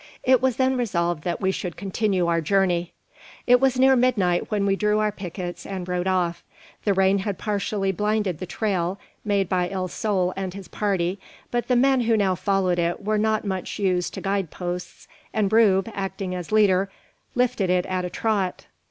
It 0.23 0.41
was 0.41 0.55
then 0.55 0.77
resolved 0.77 1.23
that 1.25 1.41
we 1.41 1.51
should 1.51 1.77
continue 1.77 2.25
our 2.25 2.41
journey. 2.41 2.91
It 3.45 3.61
was 3.61 3.77
near 3.77 3.95
midnight 3.95 4.49
when 4.49 4.65
we 4.65 4.75
drew 4.75 4.97
our 4.97 5.11
pickets 5.11 5.63
and 5.63 5.87
rode 5.87 6.07
off. 6.07 6.43
The 6.85 6.93
rain 6.95 7.19
had 7.19 7.37
partially 7.37 7.91
blinded 7.91 8.39
the 8.39 8.47
trail 8.47 8.97
made 9.23 9.47
by 9.47 9.69
El 9.69 9.87
Sol 9.89 10.33
and 10.35 10.55
his 10.55 10.67
party, 10.67 11.19
but 11.51 11.67
the 11.67 11.75
men 11.75 12.01
who 12.01 12.17
now 12.17 12.33
followed 12.33 12.79
it 12.79 13.05
were 13.05 13.19
not 13.19 13.45
much 13.45 13.77
used 13.77 14.15
to 14.15 14.21
guide 14.21 14.49
posts, 14.49 15.07
and 15.35 15.53
Rube, 15.53 15.87
acting 15.93 16.33
as 16.33 16.51
leader, 16.51 16.89
lifted 17.35 17.69
it 17.69 17.85
at 17.85 18.03
a 18.03 18.09
trot. 18.09 18.65